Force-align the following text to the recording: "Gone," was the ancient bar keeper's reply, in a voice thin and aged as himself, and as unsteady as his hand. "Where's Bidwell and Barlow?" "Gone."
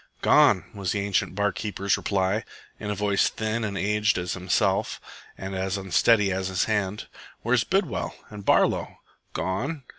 "Gone," 0.23 0.63
was 0.73 0.93
the 0.93 0.99
ancient 1.01 1.35
bar 1.35 1.51
keeper's 1.51 1.95
reply, 1.95 2.43
in 2.79 2.89
a 2.89 2.95
voice 2.95 3.29
thin 3.29 3.63
and 3.63 3.77
aged 3.77 4.17
as 4.17 4.33
himself, 4.33 4.99
and 5.37 5.53
as 5.55 5.77
unsteady 5.77 6.31
as 6.31 6.47
his 6.47 6.63
hand. 6.63 7.05
"Where's 7.43 7.63
Bidwell 7.63 8.15
and 8.31 8.43
Barlow?" 8.43 8.97
"Gone." 9.33 9.83